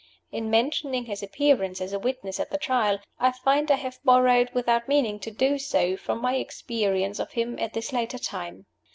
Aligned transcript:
In 0.31 0.49
mentioning 0.49 1.05
his 1.05 1.21
appearance 1.21 1.79
as 1.79 1.93
a 1.93 1.99
witness 1.99 2.39
at 2.39 2.49
the 2.49 2.57
Trial, 2.57 2.97
I 3.19 3.31
find 3.31 3.69
I 3.69 3.75
have 3.75 3.99
borrowed 4.03 4.49
(without 4.51 4.87
meaning 4.87 5.19
to 5.19 5.29
do 5.29 5.59
so) 5.59 5.95
from 5.95 6.19
my 6.19 6.37
experience 6.37 7.19
of 7.19 7.33
him 7.33 7.59
at 7.59 7.73
this 7.73 7.93
later 7.93 8.17
time. 8.17 8.65